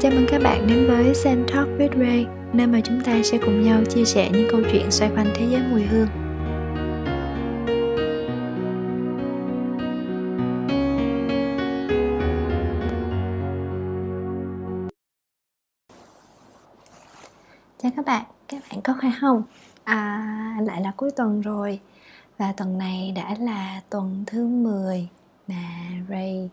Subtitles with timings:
[0.00, 3.38] Chào mừng các bạn đến với Sen Talk with Ray, nơi mà chúng ta sẽ
[3.38, 6.08] cùng nhau chia sẻ những câu chuyện xoay quanh thế giới mùi hương.
[17.78, 19.42] Chào các bạn, các bạn có khỏe không?
[19.84, 21.80] À, lại là cuối tuần rồi
[22.38, 25.08] và tuần này đã là tuần thứ 10
[25.48, 25.64] mà
[26.08, 26.50] Ray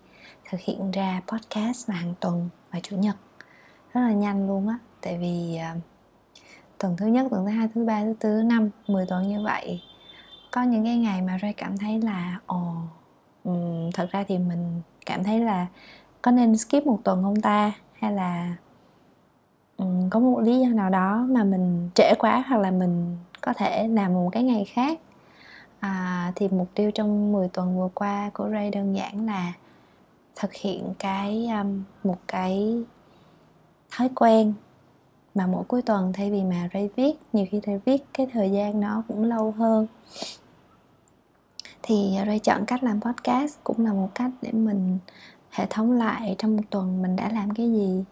[0.49, 3.15] thực hiện ra podcast vào hàng tuần vào chủ nhật
[3.95, 4.77] rất là nhanh luôn á.
[5.01, 5.81] Tại vì uh,
[6.77, 9.43] tuần thứ nhất tuần thứ hai thứ ba thứ tư thứ năm 10 tuần như
[9.43, 9.81] vậy.
[10.51, 12.73] Có những cái ngày mà Ray cảm thấy là ồ
[13.43, 15.67] um, thật ra thì mình cảm thấy là
[16.21, 17.71] có nên skip một tuần không ta?
[17.93, 18.55] Hay là
[19.77, 23.53] um, có một lý do nào đó mà mình trễ quá hoặc là mình có
[23.53, 24.99] thể làm một cái ngày khác?
[25.79, 29.53] À, thì mục tiêu trong 10 tuần vừa qua của Ray đơn giản là
[30.35, 32.83] thực hiện cái um, một cái
[33.97, 34.53] thói quen
[35.35, 38.51] mà mỗi cuối tuần thay vì mà Ray viết nhiều khi Ray viết cái thời
[38.51, 39.87] gian nó cũng lâu hơn.
[41.81, 44.97] Thì Ray chọn cách làm podcast cũng là một cách để mình
[45.49, 48.03] hệ thống lại trong một tuần mình đã làm cái gì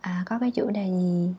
[0.00, 1.34] à, có cái chủ đề gì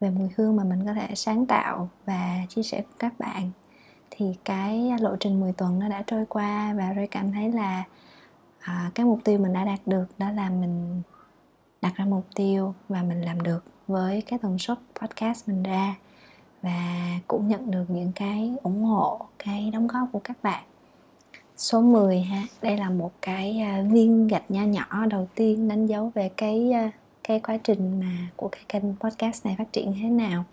[0.00, 3.50] về mùi hương mà mình có thể sáng tạo và chia sẻ với các bạn.
[4.10, 7.84] Thì cái lộ trình 10 tuần nó đã trôi qua và Ray cảm thấy là
[8.60, 11.02] à, cái mục tiêu mình đã đạt được đó là mình
[11.82, 15.94] đặt ra mục tiêu và mình làm được với cái tần suất podcast mình ra
[16.62, 20.64] và cũng nhận được những cái ủng hộ cái đóng góp của các bạn.
[21.56, 25.86] Số 10 ha đây là một cái à, viên gạch nho nhỏ đầu tiên đánh
[25.86, 26.90] dấu về cái à,
[27.24, 30.44] cái quá trình mà của cái kênh podcast này phát triển thế nào.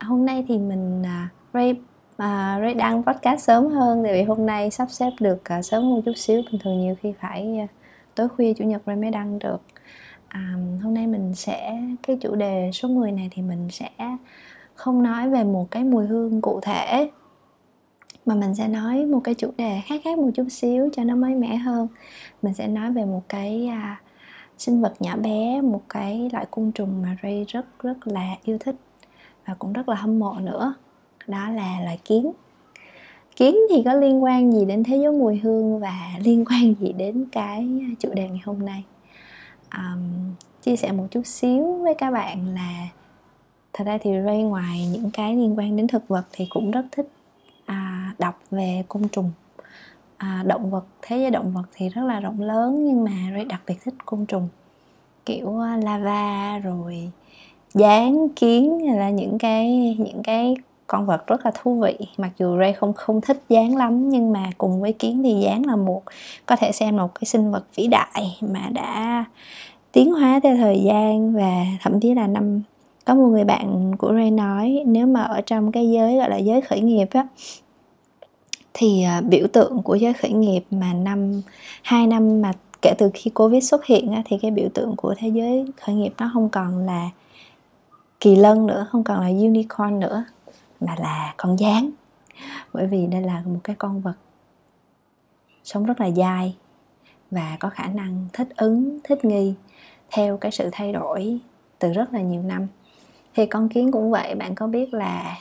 [0.00, 4.46] Hôm nay thì mình uh, Ray uh, Ray đăng podcast sớm hơn tại vì hôm
[4.46, 6.42] nay sắp xếp được uh, sớm một chút xíu.
[6.52, 7.70] Bình thường nhiều khi phải uh,
[8.14, 9.58] tối khuya chủ nhật Ray mới đăng được
[10.28, 13.90] à, hôm nay mình sẽ cái chủ đề số 10 này thì mình sẽ
[14.74, 17.10] không nói về một cái mùi hương cụ thể
[18.26, 21.16] mà mình sẽ nói một cái chủ đề khác khác một chút xíu cho nó
[21.16, 21.88] mới mẻ hơn.
[22.42, 24.00] Mình sẽ nói về một cái à,
[24.58, 28.58] sinh vật nhỏ bé một cái loại côn trùng mà Ray rất rất là yêu
[28.60, 28.76] thích
[29.46, 30.74] và cũng rất là hâm mộ nữa.
[31.26, 32.32] Đó là loài kiến.
[33.36, 36.92] Kiến thì có liên quan gì đến thế giới mùi hương và liên quan gì
[36.92, 38.84] đến cái chủ đề ngày hôm nay?
[39.76, 42.88] Um, chia sẻ một chút xíu với các bạn là
[43.72, 46.84] thật ra thì Ray ngoài những cái liên quan đến thực vật thì cũng rất
[46.92, 47.08] thích
[47.66, 49.32] à, đọc về côn trùng.
[50.16, 53.44] À, động vật thế giới động vật thì rất là rộng lớn nhưng mà Ray
[53.44, 54.48] đặc biệt thích côn trùng.
[55.26, 57.10] Kiểu à, lava rồi
[57.74, 60.56] gián kiến hay là những cái những cái
[60.86, 61.96] con vật rất là thú vị.
[62.18, 65.66] Mặc dù Ray không không thích dán lắm nhưng mà cùng với kiến thì dán
[65.66, 66.02] là một
[66.46, 69.24] có thể xem là một cái sinh vật vĩ đại mà đã
[69.92, 72.62] tiến hóa theo thời gian và thậm chí là năm
[73.04, 76.36] có một người bạn của Ray nói nếu mà ở trong cái giới gọi là
[76.36, 77.26] giới khởi nghiệp á
[78.74, 81.42] thì à, biểu tượng của giới khởi nghiệp mà năm
[81.82, 85.14] hai năm mà kể từ khi Covid xuất hiện á, thì cái biểu tượng của
[85.18, 87.10] thế giới khởi nghiệp nó không còn là
[88.20, 90.24] kỳ lân nữa, không còn là unicorn nữa
[90.80, 91.90] mà là con gián
[92.72, 94.14] bởi vì đây là một cái con vật
[95.64, 96.56] sống rất là dai
[97.30, 99.54] và có khả năng thích ứng thích nghi
[100.10, 101.38] theo cái sự thay đổi
[101.78, 102.66] từ rất là nhiều năm.
[103.34, 105.36] Thì con kiến cũng vậy bạn có biết là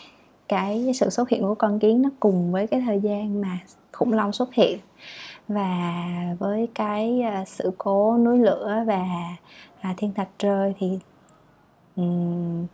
[0.47, 3.59] cái sự xuất hiện của con kiến nó cùng với cái thời gian mà
[3.91, 4.79] khủng long xuất hiện
[5.47, 6.03] và
[6.39, 9.05] với cái à, sự cố núi lửa và
[9.81, 10.99] à, thiên thạch rơi thì
[11.95, 12.65] um,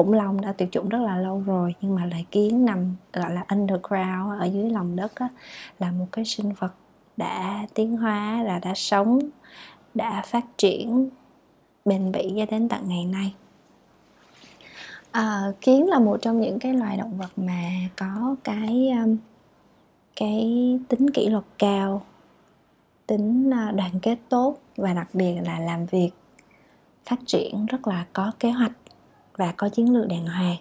[0.00, 3.34] khủng long đã tuyệt chủng rất là lâu rồi nhưng mà loài kiến nằm gọi
[3.34, 5.28] là underground ở dưới lòng đất á,
[5.78, 6.72] là một cái sinh vật
[7.16, 9.18] đã tiến hóa là đã sống
[9.94, 11.08] đã phát triển
[11.84, 13.34] bền bỉ cho đến tận ngày nay.
[15.10, 18.92] À, kiến là một trong những cái loài động vật mà có cái
[20.16, 22.02] cái tính kỷ luật cao
[23.06, 26.10] tính ờ, đoàn kết tốt và đặc biệt là làm việc
[27.04, 28.72] phát triển rất là có kế hoạch
[29.40, 30.56] và có chiến lược đàng hoàng.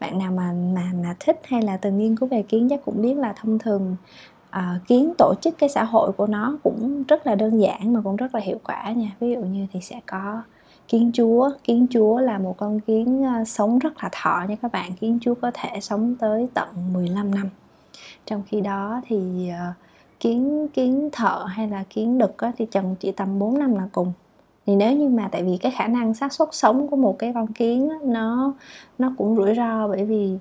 [0.00, 3.02] Bạn nào mà mà mà thích hay là từng nghiên cứu về kiến chắc cũng
[3.02, 3.96] biết là thông thường
[4.48, 8.00] uh, kiến tổ chức cái xã hội của nó cũng rất là đơn giản mà
[8.04, 9.10] cũng rất là hiệu quả nha.
[9.20, 10.42] Ví dụ như thì sẽ có
[10.88, 11.50] kiến chúa.
[11.64, 14.92] Kiến chúa là một con kiến uh, sống rất là thọ nha các bạn.
[15.00, 17.48] Kiến chúa có thể sống tới tận 15 năm.
[18.26, 19.76] Trong khi đó thì uh,
[20.20, 23.88] kiến kiến thợ hay là kiến đực á, thì chừng chỉ tầm 4 năm là
[23.92, 24.12] cùng
[24.68, 27.32] thì nếu như mà tại vì cái khả năng xác suất sống của một cái
[27.34, 28.54] con kiến á, nó
[28.98, 30.38] nó cũng rủi ro bởi vì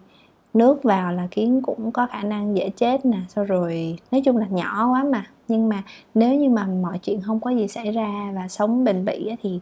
[0.54, 4.38] nước vào là kiến cũng có khả năng dễ chết nè sau rồi nói chung
[4.38, 5.26] là nhỏ quá mà.
[5.48, 5.84] Nhưng mà
[6.14, 9.60] nếu như mà mọi chuyện không có gì xảy ra và sống bền bỉ thì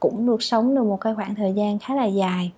[0.00, 2.52] cũng được sống được một cái khoảng thời gian khá là dài.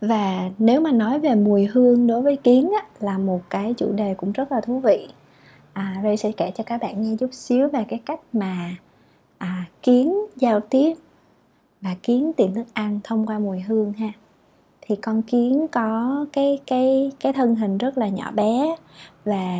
[0.00, 3.92] Và nếu mà nói về mùi hương đối với kiến á, là một cái chủ
[3.92, 5.08] đề cũng rất là thú vị.
[5.72, 8.70] À, Ray sẽ kể cho các bạn nghe chút xíu về cái cách mà
[9.40, 10.94] à, kiến giao tiếp
[11.80, 14.12] và kiến tìm thức ăn thông qua mùi hương ha.
[14.80, 18.76] Thì con kiến có cái cái cái thân hình rất là nhỏ bé
[19.24, 19.58] và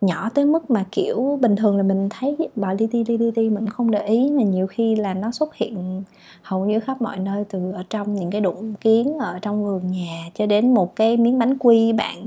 [0.00, 3.50] nhỏ tới mức mà kiểu bình thường là mình thấy bò li ti li ti
[3.50, 6.02] mình không để ý mà nhiều khi là nó xuất hiện
[6.42, 9.92] hầu như khắp mọi nơi từ ở trong những cái đụng kiến ở trong vườn
[9.92, 12.26] nhà cho đến một cái miếng bánh quy bạn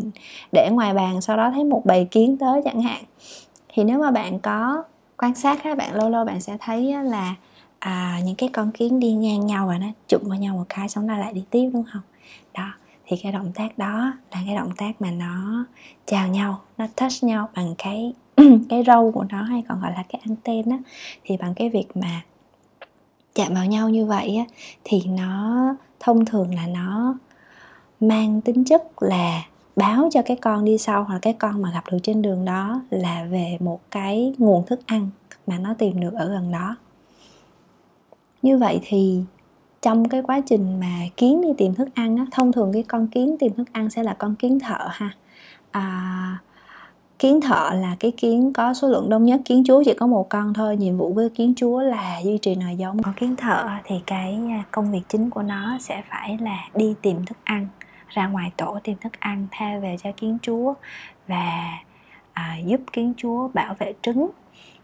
[0.51, 3.03] để ngoài bàn sau đó thấy một bầy kiến tới chẳng hạn.
[3.73, 4.83] Thì nếu mà bạn có
[5.21, 7.35] quan sát các bạn lâu lâu bạn sẽ thấy là
[7.79, 10.89] à, những cái con kiến đi ngang nhau và nó chụm vào nhau một cái
[10.89, 12.01] xong nó lại đi tiếp đúng không?
[12.53, 12.73] Đó
[13.05, 15.65] thì cái động tác đó là cái động tác mà nó
[16.05, 18.13] chào nhau nó touch nhau bằng cái
[18.69, 20.77] cái râu của nó hay còn gọi là cái anten á.
[21.23, 22.21] Thì bằng cái việc mà
[23.35, 24.45] chạm vào nhau như vậy á
[24.83, 27.15] thì nó thông thường là nó
[27.99, 29.43] mang tính chất là
[29.75, 32.81] báo cho cái con đi sau hoặc cái con mà gặp được trên đường đó
[32.89, 35.09] là về một cái nguồn thức ăn
[35.47, 36.75] mà nó tìm được ở gần đó.
[38.41, 39.23] Như vậy thì
[39.81, 43.07] trong cái quá trình mà kiến đi tìm thức ăn á, thông thường cái con
[43.07, 45.15] kiến tìm thức ăn sẽ là con kiến thợ ha.
[45.71, 46.37] À,
[47.19, 50.29] kiến thợ là cái kiến có số lượng đông nhất kiến chúa chỉ có một
[50.29, 53.03] con thôi nhiệm vụ với kiến chúa là duy trì nòi giống.
[53.03, 54.39] Còn kiến thợ thì cái
[54.71, 57.67] công việc chính của nó sẽ phải là đi tìm thức ăn
[58.13, 60.73] ra ngoài tổ tìm thức ăn tha về cho kiến chúa
[61.27, 61.77] và
[62.33, 64.29] à, giúp kiến chúa bảo vệ trứng.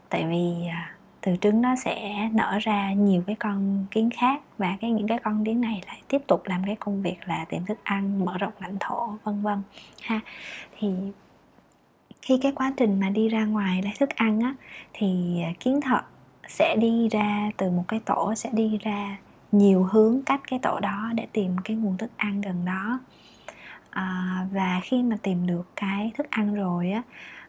[0.10, 4.78] Tại vì à, từ trứng nó sẽ nở ra nhiều cái con kiến khác và
[4.82, 7.66] cái những cái con kiến này lại tiếp tục làm cái công việc là tìm
[7.66, 9.62] thức ăn mở rộng lãnh thổ vân vân
[10.02, 10.20] ha.
[10.80, 10.88] Thì
[12.22, 14.56] khi cái quá trình mà đi ra ngoài lấy thức ăn á
[14.94, 16.02] thì à, kiến thợ
[16.48, 19.18] sẽ đi ra từ một cái tổ sẽ đi ra
[19.52, 23.00] nhiều hướng cách cái tổ đó để tìm cái nguồn thức ăn gần đó
[23.90, 27.02] à, và khi mà tìm được cái thức ăn rồi á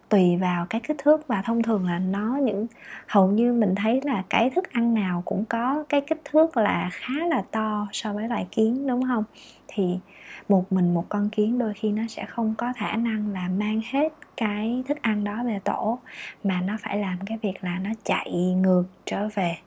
[0.08, 2.66] tùy vào cái kích thước và thông thường là nó những
[3.06, 6.88] hầu như mình thấy là cái thức ăn nào cũng có cái kích thước là
[6.92, 9.24] khá là to so với loài kiến đúng không?
[9.68, 9.98] Thì
[10.48, 13.80] một mình một con kiến đôi khi nó sẽ không có khả năng là mang
[13.92, 15.98] hết cái thức ăn đó về tổ
[16.44, 19.58] mà nó phải làm cái việc là nó chạy ngược trở về.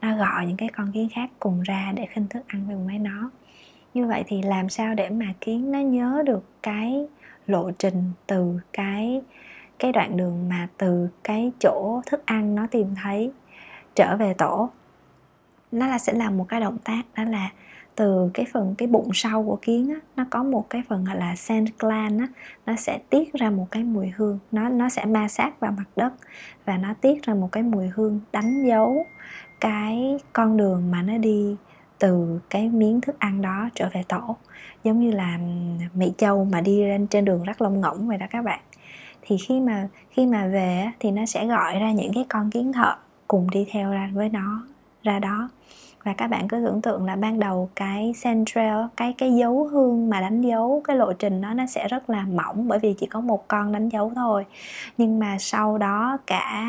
[0.00, 2.98] Nó gọi những cái con kiến khác cùng ra để khinh thức ăn cùng với
[2.98, 3.30] nó
[3.96, 7.06] như vậy thì làm sao để mà kiến nó nhớ được cái
[7.46, 9.22] lộ trình từ cái
[9.78, 13.32] cái đoạn đường mà từ cái chỗ thức ăn nó tìm thấy
[13.94, 14.70] trở về tổ?
[15.72, 17.50] Nó là sẽ làm một cái động tác đó là
[17.94, 21.16] từ cái phần cái bụng sau của kiến á, nó có một cái phần gọi
[21.16, 22.26] là scent gland á,
[22.66, 25.86] nó sẽ tiết ra một cái mùi hương nó nó sẽ ma sát vào mặt
[25.96, 26.12] đất
[26.64, 29.06] và nó tiết ra một cái mùi hương đánh dấu
[29.60, 31.56] cái con đường mà nó đi
[31.98, 34.36] từ cái miếng thức ăn đó trở về tổ.
[34.84, 35.38] Giống như là
[35.94, 38.60] mỹ châu mà đi lên trên đường rắc lông ngỗng vậy đó các bạn.
[39.22, 42.72] Thì khi mà khi mà về thì nó sẽ gọi ra những cái con kiến
[42.72, 42.96] thợ
[43.28, 44.66] cùng đi theo ra với nó,
[45.02, 45.48] ra đó
[46.06, 50.10] và các bạn cứ tưởng tượng là ban đầu cái central, cái cái dấu hương
[50.10, 53.06] mà đánh dấu cái lộ trình nó nó sẽ rất là mỏng bởi vì chỉ
[53.06, 54.44] có một con đánh dấu thôi.
[54.98, 56.64] Nhưng mà sau đó cả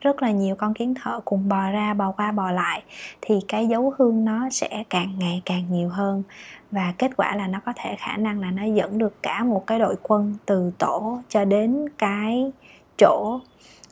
[0.00, 2.82] rất là nhiều con kiến thợ cùng bò ra, bò qua, bò lại
[3.20, 6.22] thì cái dấu hương nó sẽ càng ngày càng nhiều hơn.
[6.70, 9.66] Và kết quả là nó có thể khả năng là nó dẫn được cả một
[9.66, 12.52] cái đội quân từ tổ cho đến cái
[12.98, 13.40] chỗ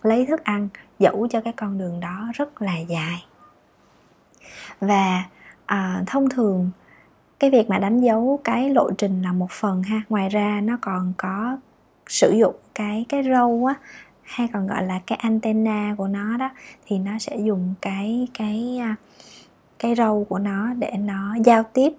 [0.03, 3.25] lấy thức ăn dẫu cho cái con đường đó rất là dài
[4.81, 5.25] và
[5.67, 6.71] à, thông thường
[7.39, 10.03] cái việc mà đánh dấu cái lộ trình là một phần ha.
[10.09, 11.59] Ngoài ra nó còn có
[12.07, 13.75] sử dụng cái cái râu á
[14.23, 16.51] hay còn gọi là cái antenna của nó đó
[16.87, 18.97] thì nó sẽ dùng cái cái à,
[19.79, 21.93] cái râu của nó để nó giao tiếp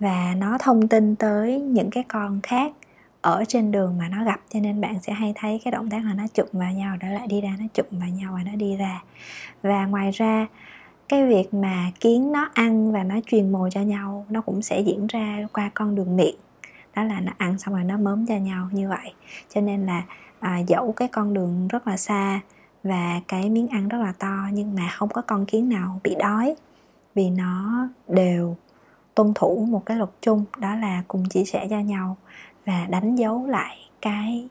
[0.00, 2.72] và nó thông tin tới những cái con khác
[3.20, 4.40] ở trên đường mà nó gặp.
[4.48, 7.08] Cho nên bạn sẽ hay thấy cái động tác là nó chụm vào nhau để
[7.08, 9.02] lại đi ra nó chụm vào nhau và nó đi ra.
[9.62, 10.46] Và ngoài ra
[11.08, 14.80] cái việc mà kiến nó ăn và nó truyền mồi cho nhau nó cũng sẽ
[14.80, 16.36] diễn ra qua con đường miệng.
[16.94, 19.12] Đó là nó ăn xong rồi nó mớm cho nhau như vậy.
[19.48, 20.02] Cho nên là
[20.40, 22.40] à, dẫu cái con đường rất là xa
[22.84, 26.14] và cái miếng ăn rất là to nhưng mà không có con kiến nào bị
[26.18, 26.54] đói
[27.14, 28.56] vì nó đều
[29.14, 32.16] tuân thủ một cái luật chung đó là cùng chia sẻ cho nhau
[32.66, 34.48] và đánh dấu lại cái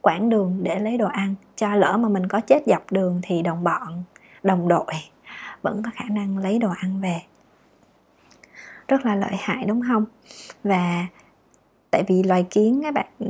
[0.00, 1.34] quãng đường để lấy đồ ăn.
[1.56, 4.02] Cho lỡ mà mình có chết dọc đường thì đồng bọn
[4.42, 4.94] đồng đội
[5.62, 7.20] vẫn có khả năng lấy đồ ăn về.
[8.88, 10.04] Rất là lợi hại đúng không?
[10.64, 11.06] Và
[11.90, 13.26] tại vì loài kiến các bạn ừ,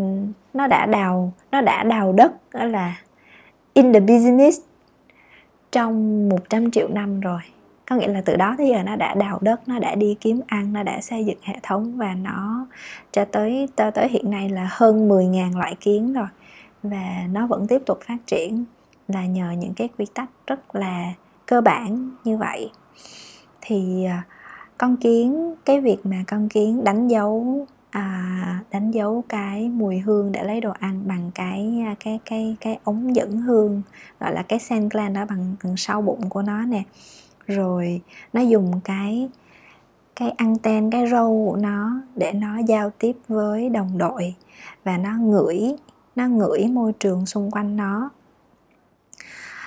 [0.54, 2.96] nó đã đào nó đã đào đất đó là
[3.74, 4.60] in the business
[5.72, 7.40] trong 100 triệu năm rồi.
[7.88, 10.40] Có nghĩa là từ đó tới giờ nó đã đào đất nó đã đi kiếm
[10.46, 12.66] ăn nó đã xây dựng hệ thống và nó
[13.12, 16.26] cho tới tới, tới hiện nay là hơn 10.000 loại kiến rồi.
[16.82, 18.64] Và nó vẫn tiếp tục phát triển
[19.08, 21.12] là nhờ những cái quy tắc rất là
[21.50, 22.70] cơ bản như vậy.
[23.60, 24.22] Thì à,
[24.78, 30.32] con kiến cái việc mà con kiến đánh dấu à, đánh dấu cái mùi hương
[30.32, 33.82] để lấy đồ ăn bằng cái à, cái cái cái ống dẫn hương
[34.20, 36.82] gọi là cái scent gland đó bằng, bằng sau bụng của nó nè.
[37.46, 38.00] Rồi
[38.32, 39.28] nó dùng cái
[40.16, 44.34] cái anten cái râu của nó để nó giao tiếp với đồng đội
[44.84, 45.76] và nó ngửi
[46.16, 48.10] nó ngửi môi trường xung quanh nó.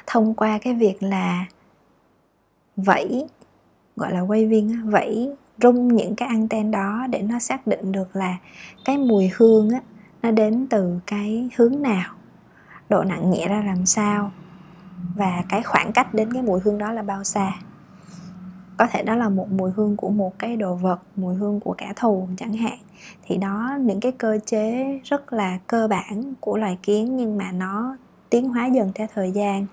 [0.07, 1.45] Thông qua cái việc là
[2.75, 3.27] vẫy,
[3.95, 8.15] gọi là quay viên vẫy rung những cái anten đó để nó xác định được
[8.15, 8.37] là
[8.85, 9.81] cái mùi hương á,
[10.21, 12.13] nó đến từ cái hướng nào,
[12.89, 14.31] độ nặng nhẹ ra làm sao,
[15.15, 17.51] và cái khoảng cách đến cái mùi hương đó là bao xa.
[18.77, 21.75] Có thể đó là một mùi hương của một cái đồ vật, mùi hương của
[21.77, 22.77] kẻ thù chẳng hạn.
[23.25, 27.51] Thì đó, những cái cơ chế rất là cơ bản của loài kiến nhưng mà
[27.51, 27.97] nó
[28.33, 29.65] tiến hóa dần theo thời gian.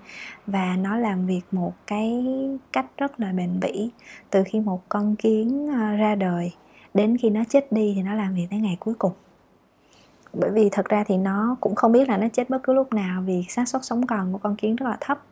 [0.47, 2.25] Và nó làm việc một cái
[2.73, 3.89] cách rất là bền bỉ.
[4.29, 6.51] Từ khi một con kiến ờ, ra đời,
[6.93, 9.11] đến khi nó chết đi thì nó làm việc tới ngày cuối cùng.
[10.33, 12.93] Bởi vì thật ra thì nó cũng không biết là nó chết bất cứ lúc
[12.93, 15.23] nào vì xác suất sống còn của con kiến rất là thấp.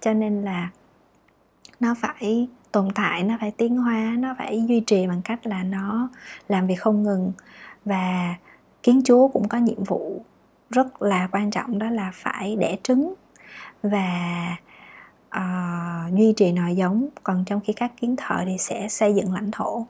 [0.00, 0.70] Cho nên là
[1.80, 5.62] nó phải tồn tại, nó phải tiến hóa, nó phải duy trì bằng cách là
[5.62, 6.08] nó
[6.48, 7.32] làm việc không ngừng.
[7.84, 8.34] Và
[8.82, 10.22] kiến chúa cũng có nhiệm vụ
[10.70, 13.14] rất là quan trọng đó là phải đẻ trứng
[13.82, 14.56] và
[15.36, 17.08] uh, duy trì nòi giống.
[17.22, 19.86] Còn trong khi các kiến thợ thì sẽ xây dựng lãnh thổ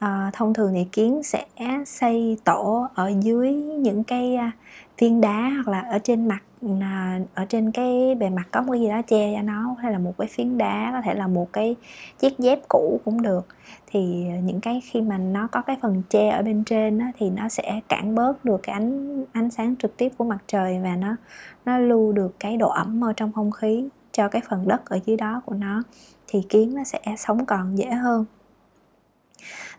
[0.00, 1.44] à, thông thường thì kiến sẽ
[1.86, 4.50] xây tổ ở dưới những cái à,
[4.98, 6.42] viên đá hoặc là ở trên mặt
[6.80, 9.92] à, ở trên cái bề mặt có một cái gì đó che cho nó hay
[9.92, 11.76] là một cái phiến đá có thể là một cái
[12.18, 13.46] chiếc dép cũ cũng được.
[13.86, 17.30] Thì những cái khi mà nó có cái phần che ở bên trên đó, thì
[17.30, 20.96] nó sẽ cản bớt được cái ánh ánh sáng trực tiếp của mặt trời và
[20.96, 21.16] nó
[21.64, 24.98] nó lưu được cái độ ẩm ở trong không khí cho cái phần đất ở
[25.06, 25.82] dưới đó của nó.
[26.28, 28.24] Thì kiến nó sẽ sống còn dễ hơn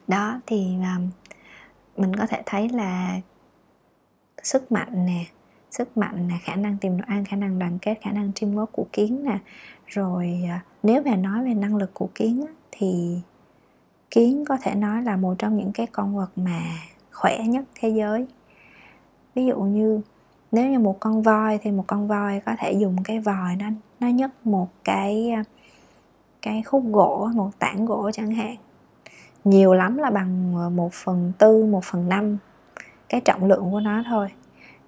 [0.08, 0.98] đó, thì à,
[1.98, 3.20] mình có thể thấy là
[4.44, 5.26] sức mạnh nè,
[5.72, 8.66] sức mạnh nè, khả năng tìm đồ ăn, khả năng đoàn kết, khả năng teamwork
[8.66, 9.38] của kiến nè.
[9.88, 13.20] Rồi à, nếu mà nói về năng lực của kiến thì
[14.12, 16.62] kiến có thể nói là một trong những cái con vật mà
[17.12, 18.28] khỏe nhất thế giới.
[19.36, 20.02] Ví dụ như,
[20.52, 23.66] nếu như một con voi thì một con voi có thể dùng cái vòi nó
[24.00, 25.44] nó nhấc một cái à,
[26.42, 28.56] cái khúc gỗ, một tảng gỗ chẳng hạn
[29.44, 32.38] nhiều lắm là bằng ờ, một phần tư một phần năm
[33.10, 34.28] cái trọng lượng của nó thôi.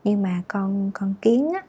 [0.03, 1.62] Nhưng mà con con kiến á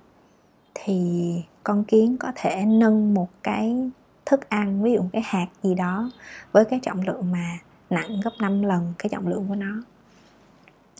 [0.74, 3.90] thì con kiến có thể nâng một cái
[4.26, 6.10] thức ăn ví dụ cái hạt gì đó
[6.52, 7.58] với cái trọng lượng mà
[7.90, 9.82] nặng gấp 5 lần cái trọng lượng của nó.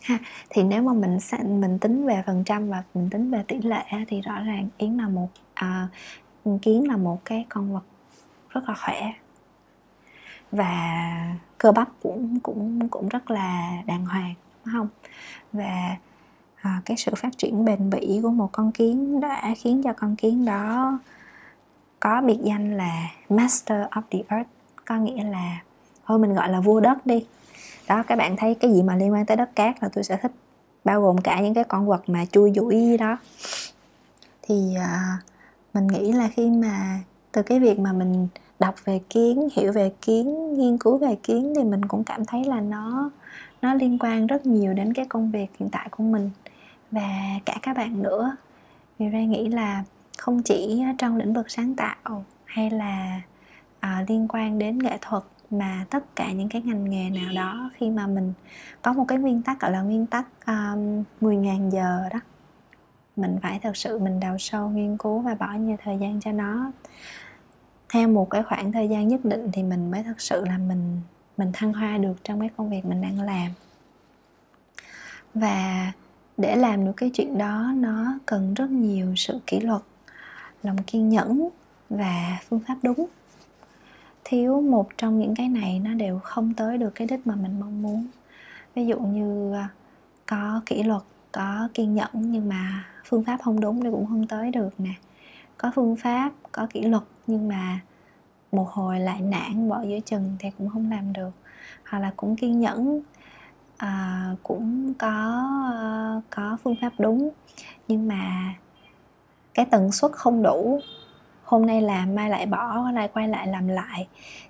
[0.03, 1.17] Ha thì nếu mà mình
[1.61, 4.97] mình tính về phần trăm và mình tính về tỷ lệ thì rõ ràng yến
[4.97, 5.87] là một à,
[6.61, 7.83] kiến là một cái con vật
[8.49, 9.13] rất là khỏe.
[10.51, 11.35] Và
[11.65, 14.33] cơ bắp cũng cũng cũng rất là đàng hoàng
[14.65, 14.87] đúng không?
[15.53, 15.95] Và
[16.55, 20.15] à, cái sự phát triển bền bỉ của một con kiến đã khiến cho con
[20.15, 20.99] kiến đó
[21.99, 24.49] có biệt danh là master of the earth
[24.85, 25.61] có nghĩa là
[26.05, 27.25] thôi mình gọi là vua đất đi.
[27.87, 30.17] Đó các bạn thấy cái gì mà liên quan tới đất cát là tôi sẽ
[30.17, 30.31] thích
[30.83, 33.17] bao gồm cả những cái con vật mà chui dũi đó.
[34.41, 35.17] Thì à,
[35.73, 36.99] mình nghĩ là khi mà
[37.31, 38.27] từ cái việc mà mình
[38.59, 42.43] đọc về kiến hiểu về kiến nghiên cứu về kiến thì mình cũng cảm thấy
[42.43, 43.11] là nó
[43.61, 46.29] nó liên quan rất nhiều đến cái công việc hiện tại của mình.
[46.91, 48.35] Và cả các bạn nữa.
[48.99, 49.83] Vì Ray nghĩ là
[50.17, 53.21] không chỉ trong lĩnh vực sáng tạo hay là
[53.79, 57.69] à, liên quan đến nghệ thuật mà tất cả những cái ngành nghề nào đó
[57.73, 58.33] khi mà mình
[58.81, 62.19] có một cái nguyên tắc gọi là nguyên tắc um, 10.000 giờ đó
[63.15, 66.31] mình phải thật sự mình đào sâu nghiên cứu và bỏ nhiều thời gian cho
[66.31, 66.71] nó
[67.89, 71.01] theo một cái khoảng thời gian nhất định thì mình mới thật sự là mình
[71.37, 73.51] mình thăng hoa được trong cái công việc mình đang làm.
[75.33, 75.91] Và
[76.37, 79.81] để làm được cái chuyện đó, nó cần rất nhiều sự kỷ luật,
[80.63, 81.49] lòng kiên nhẫn
[81.89, 83.05] và phương pháp đúng.
[84.23, 87.59] Thiếu một trong những cái này nó đều không tới được cái đích mà mình
[87.59, 88.07] mong muốn.
[88.75, 89.69] Ví dụ như à,
[90.25, 91.01] có kỷ luật,
[91.31, 94.93] có kiên nhẫn nhưng mà phương pháp không đúng thì cũng không tới được nè
[95.57, 97.79] có phương pháp có kỷ luật nhưng mà
[98.51, 101.31] một hồi lại nản bỏ giữa chừng thì cũng không làm được.
[101.89, 103.01] Hoặc là cũng kiên nhẫn
[103.77, 105.43] à, cũng có
[106.29, 107.29] có phương pháp đúng
[107.87, 108.53] nhưng mà
[109.53, 110.79] cái tần suất không đủ.
[111.43, 114.07] Hôm nay làm mai lại bỏ lại quay lại làm lại.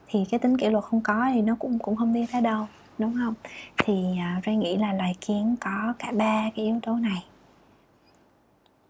[0.08, 2.68] Thì cái tính kỷ luật không có thì nó cũng cũng không đi tới đâu
[2.98, 3.34] đúng không?
[3.78, 3.94] Thì
[4.38, 7.24] uh, Ray nghĩ là loài kiến có cả ba cái yếu tố này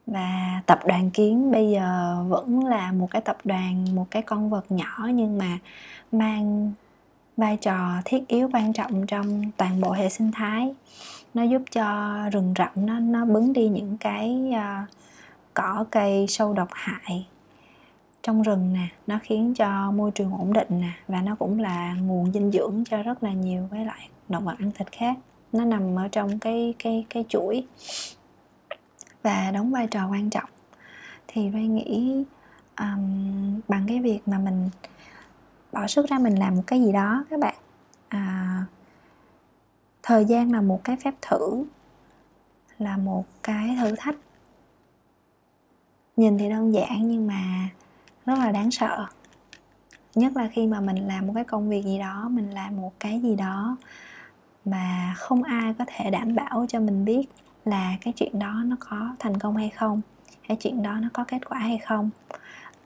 [0.08, 4.50] và tập đoàn kiến bây giờ vẫn là một cái tập đoàn một cái con
[4.50, 5.58] vật nhỏ nhưng mà
[6.12, 6.72] mang
[7.38, 10.74] vai trò thiết yếu quan trọng trong toàn bộ hệ sinh thái.
[11.34, 14.90] Nó giúp cho rừng rậm nó nó bứng đi những cái uh,
[15.54, 17.26] cỏ cây sâu độc hại
[18.24, 18.88] trong rừng nè.
[19.08, 22.84] Nó khiến cho môi trường ổn định nè và nó cũng là nguồn dinh dưỡng
[22.90, 25.18] cho rất là nhiều cái loại động vật ăn thịt khác.
[25.54, 27.64] Nó nằm ở trong cái cái cái chuỗi
[29.26, 30.50] và đóng vai trò quan trọng.
[31.28, 32.24] Thì Ray nghĩ
[32.80, 34.70] um, bằng cái việc mà mình
[35.72, 37.56] bỏ sức ra mình làm một cái gì đó các bạn
[38.08, 38.66] à,
[40.04, 41.66] thời gian là một cái phép thử
[42.78, 44.16] là một cái thử thách.
[46.18, 47.70] Nhìn thì đơn giản nhưng mà
[48.26, 49.06] rất là đáng sợ.
[50.16, 52.94] Nhất là khi mà mình làm một cái công việc gì đó mình làm một
[53.00, 53.78] cái gì đó
[54.66, 57.26] mà không ai có thể đảm bảo cho mình biết
[57.66, 60.02] là cái chuyện đó nó có thành công hay không,
[60.48, 62.10] cái chuyện đó nó có kết quả hay không.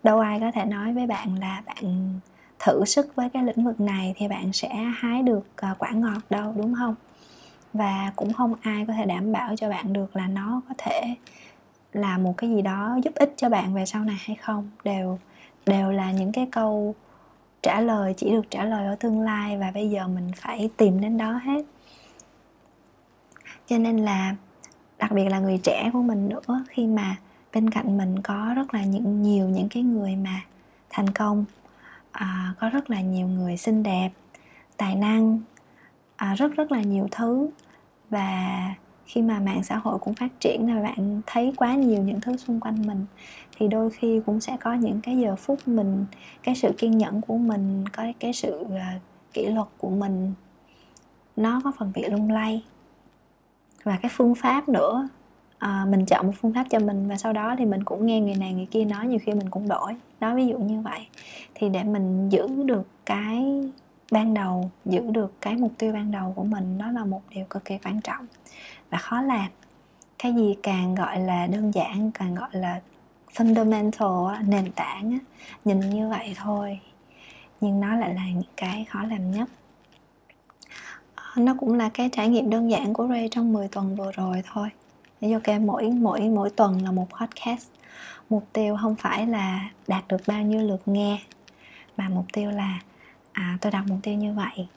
[0.03, 2.19] Đâu ai có thể nói với bạn là bạn
[2.59, 6.21] thử sức với cái lĩnh vực này thì bạn sẽ hái được ờ, quả ngọt
[6.29, 6.95] đâu, đúng không?
[7.73, 11.15] Và cũng không ai có thể đảm bảo cho bạn được là nó có thể
[11.93, 14.69] là một cái gì đó giúp ích cho bạn về sau này hay không.
[14.83, 15.19] Đều
[15.65, 16.95] đều là những cái câu
[17.61, 21.01] trả lời, chỉ được trả lời ở tương lai và bây giờ mình phải tìm
[21.01, 21.65] đến đó hết.
[23.67, 24.35] Cho nên là
[24.99, 27.15] đặc biệt là người trẻ của mình nữa khi mà
[27.53, 30.41] bên cạnh mình có rất là những nhiều những cái người mà
[30.89, 31.45] thành công
[32.11, 34.09] à, có rất là nhiều người xinh đẹp
[34.77, 35.39] tài năng
[36.19, 37.49] à, rất rất là nhiều thứ.
[38.09, 38.59] Và
[39.05, 42.37] khi mà mạng xã hội cũng phát triển là bạn thấy quá nhiều những thứ
[42.37, 43.05] xung quanh mình
[43.57, 46.05] thì đôi khi cũng sẽ có những cái giờ phút mình
[46.43, 49.01] cái sự kiên nhẫn của mình có cái sự uh,
[49.33, 50.33] kỷ luật của mình
[51.35, 52.63] nó có phần bị lung lay
[53.83, 55.07] và cái phương pháp nữa
[55.59, 58.21] à, mình chọn một phương pháp cho mình và sau đó thì mình cũng nghe
[58.21, 59.95] người này người kia nói nhiều khi mình cũng đổi.
[60.19, 61.07] Đó ví dụ như vậy.
[61.55, 63.63] Thì để mình giữ được cái
[64.11, 67.45] ban đầu giữ được cái mục tiêu ban đầu của mình đó là một điều
[67.49, 68.27] cực kỳ quan trọng
[68.89, 69.47] và khó làm.
[70.17, 72.81] Cái gì càng gọi là đơn giản càng gọi là
[73.33, 75.19] fundamental nền tảng
[75.65, 76.79] nhìn như vậy thôi.
[77.61, 79.49] Nhưng nó lại là những cái khó làm nhất
[81.45, 84.41] nó cũng là cái trải nghiệm đơn giản của Ray trong 10 tuần vừa rồi
[84.53, 84.69] thôi.
[85.21, 87.67] Để okay, mỗi mỗi mỗi tuần là một podcast.
[88.29, 91.19] Mục tiêu không phải là đạt được bao nhiêu lượt nghe
[91.97, 92.79] mà mục tiêu là
[93.31, 94.67] à tôi đặt mục tiêu như vậy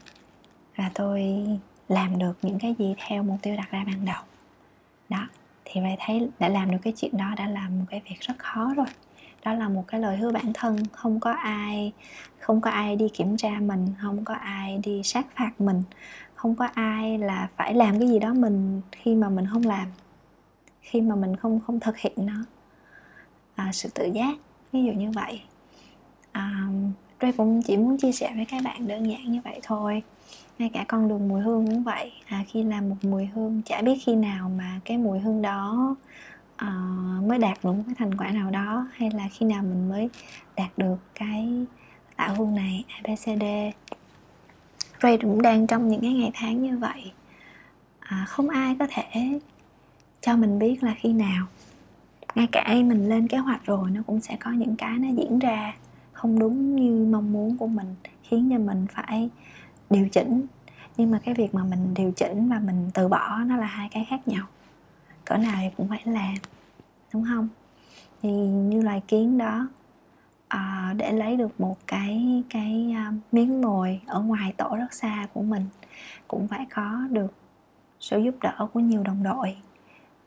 [0.76, 1.46] và tôi
[1.88, 4.22] làm được những cái gì theo mục tiêu đặt ra ban đầu.
[5.08, 5.28] Đó
[5.64, 8.38] thì Ray thấy đã làm được cái chuyện đó đã là một cái việc rất
[8.38, 8.86] khó rồi.
[9.44, 11.92] Đó là một cái lời hứa bản thân không có ai
[12.42, 15.82] không có ai đi kiểm tra mình không có ai đi sát phạt mình
[16.42, 19.88] không có ai là phải làm cái gì đó mình khi mà mình không làm
[20.80, 22.44] khi mà mình không không thực hiện nó.
[23.54, 24.36] À, sự tự giác
[24.72, 25.42] ví dụ như vậy.
[26.32, 26.66] À,
[27.20, 30.02] Ray cũng chỉ muốn chia sẻ với các bạn đơn giản như vậy thôi.
[30.58, 32.12] Ngay cả con đường mùi hương cũng vậy.
[32.26, 35.96] À, khi làm một mùi hương chả biết khi nào mà cái mùi hương đó
[36.64, 39.88] uh, mới đạt được một cái thành quả nào đó hay là khi nào mình
[39.88, 40.08] mới
[40.56, 41.66] đạt được cái
[42.16, 43.44] tạo hương này abcd
[45.02, 47.12] Ray cũng đang trong những cái ngày tháng như vậy.
[48.00, 49.40] À, không ai có thể
[50.20, 51.46] cho mình biết là khi nào.
[52.34, 55.38] Ngay cả mình lên kế hoạch rồi nó cũng sẽ có những cái nó diễn
[55.38, 55.74] ra
[56.12, 59.30] không đúng như mong muốn của mình khiến cho mình phải
[59.90, 60.46] điều chỉnh.
[60.96, 63.88] Nhưng mà cái việc mà mình điều chỉnh và mình từ bỏ nó là hai
[63.88, 64.46] cái khác nhau.
[65.24, 66.34] Cỡ nào thì cũng phải làm
[67.12, 67.48] đúng không?
[68.22, 69.68] Thì như loài kiến đó
[70.52, 75.26] à, để lấy được một cái cái uh, miếng mồi ở ngoài tổ rất xa
[75.32, 75.66] của mình
[76.28, 77.34] cũng phải có được
[78.00, 79.56] sự giúp đỡ của nhiều đồng đội.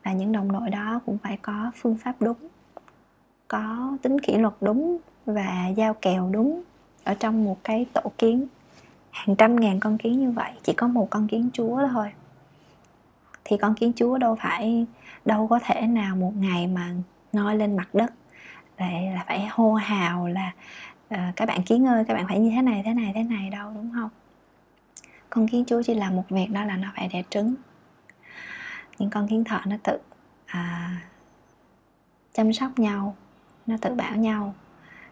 [0.04, 2.36] Và những đồng đội đó cũng phải có phương pháp đúng
[3.48, 6.62] có tính kỷ luật đúng và giao kèo đúng
[7.04, 8.46] ở trong một cái tổ kiến.
[9.10, 12.12] Hàng trăm ngàn con kiến như vậy chỉ có một con kiến chúa thôi.
[13.44, 14.86] Thì con kiến chúa đâu phải
[15.24, 16.90] đâu có thể nào một ngày mà
[17.32, 18.12] ngoi lên mặt đất
[18.78, 20.52] lại là phải hô hào là
[21.14, 23.50] uh, các bạn kiến ơi các bạn phải như thế này thế này thế này
[23.50, 24.10] đâu đúng không
[25.30, 27.54] con kiến chúa chỉ làm một việc đó là nó phải đẻ trứng
[28.98, 29.98] những con kiến thợ nó tự
[30.46, 30.90] à,
[32.32, 33.16] chăm sóc nhau
[33.66, 34.54] nó tự bảo nhau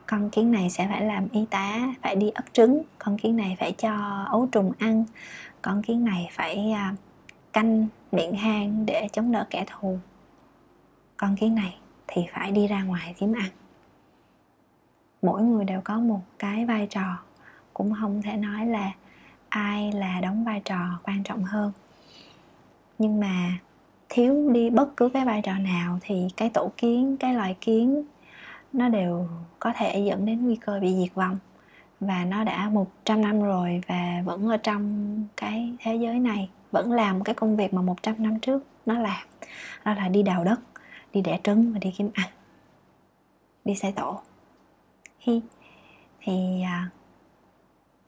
[0.06, 3.56] con kiến này sẽ phải làm y tá phải đi ấp trứng con kiến này
[3.60, 5.04] phải cho ấu trùng ăn
[5.62, 6.94] con kiến này phải à,
[7.54, 9.98] canh miệng hang để chống đỡ kẻ thù.
[11.16, 11.76] Con kiến này
[12.14, 13.50] thì phải đi ra ngoài kiếm ăn.
[15.22, 17.18] mỗi người đều có một cái vai trò,
[17.74, 18.92] cũng không thể nói là
[19.48, 21.72] ai là đóng vai trò quan trọng hơn.
[22.98, 23.58] Nhưng mà
[24.08, 28.04] thiếu đi bất cứ cái vai trò nào thì cái tổ kiến, cái loài kiến,
[28.72, 31.38] nó đều có thể dẫn đến nguy cơ bị diệt vong.
[32.00, 36.92] Và nó đã 100 năm rồi và vẫn ở trong cái thế giới này, vẫn
[36.92, 39.26] làm cái công việc mà 100 năm trước nó làm,
[39.84, 40.60] đó là đi đào đất
[41.14, 42.28] đi đẻ trứng và đi kiếm ăn.
[43.64, 44.20] Đi xây tổ.
[45.22, 45.40] Thì,
[46.20, 46.90] thì à,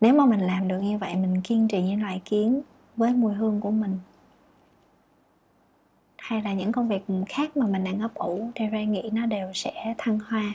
[0.01, 2.63] nếu mà mình làm được như vậy mình kiên trì với loài kiến
[2.97, 3.99] với mùi hương của mình
[6.19, 9.27] hay là những công việc khác mà mình đang ấp ủ thì ra nghĩ nó
[9.27, 10.55] đều sẽ thăng hoa.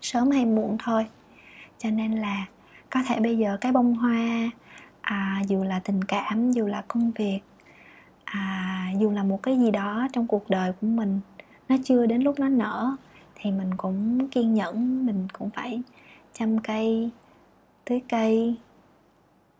[0.00, 1.06] Sớm hay muộn thôi.
[1.78, 2.46] Cho nên là
[2.90, 4.50] có thể bây giờ cái bông hoa
[5.00, 7.40] à, dù là tình cảm dù là công việc
[8.32, 11.20] à, dù là một cái gì đó trong cuộc đời của mình
[11.68, 12.96] nó chưa đến lúc nó nở
[13.34, 15.82] thì mình cũng kiên nhẫn mình cũng phải
[16.32, 17.10] chăm cây
[17.84, 18.56] tưới cây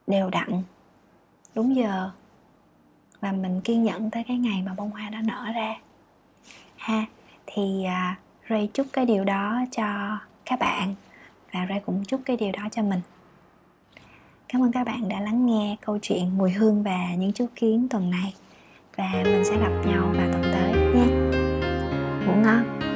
[0.07, 0.63] đều đặn.
[1.55, 2.11] Đúng giờ.
[3.21, 5.75] Và mình kiên nhẫn tới cái ngày mà bông hoa đó nở ra.
[6.77, 7.07] Ha
[7.47, 8.19] thì à,
[8.51, 10.95] Ray chúc cái điều đó cho các bạn
[11.53, 13.01] và Ray cũng chúc cái điều đó cho mình.
[14.49, 17.89] Cảm ơn các bạn đã lắng nghe câu chuyện mùi hương và những chú kiến
[17.91, 18.35] tuần này
[18.97, 21.07] và mình sẽ gặp nhau vào tuần tới nhé.
[22.27, 22.92] Ngủ ngon.